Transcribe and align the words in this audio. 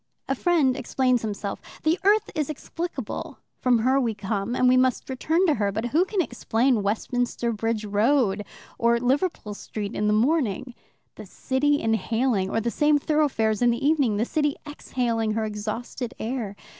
A 0.27 0.33
friend 0.33 0.75
explains 0.75 1.21
himself: 1.21 1.61
the 1.83 1.99
earth 2.03 2.31
is 2.33 2.49
explicable 2.49 3.37
from 3.59 3.77
her 3.77 4.01
we 4.01 4.15
came, 4.15 4.55
and 4.55 4.67
we 4.67 4.75
must 4.75 5.07
return 5.11 5.45
to 5.45 5.53
her. 5.53 5.71
But 5.71 5.85
who 5.93 6.05
can 6.05 6.23
explain 6.23 6.81
Westminster 6.81 7.51
Bridge 7.51 7.85
Road 7.85 8.43
or 8.79 8.99
Liverpool 8.99 9.53
Street 9.53 9.93
in 9.93 10.07
the 10.07 10.11
morning 10.13 10.73
the 11.17 11.27
city 11.27 11.79
inhaling 11.79 12.49
or 12.49 12.59
the 12.59 12.71
same 12.71 12.97
thoroughfares 12.97 13.61
in 13.61 13.69
the 13.69 13.85
evening 13.87 14.17
the 14.17 14.25
city 14.25 14.55
exhaling 14.65 15.33
her 15.33 15.45
exhausted 15.45 16.15
air? 16.17 16.55